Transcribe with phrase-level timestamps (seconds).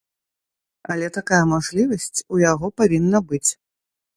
[0.95, 3.47] Але такая мажлівасць у яго павінна быць.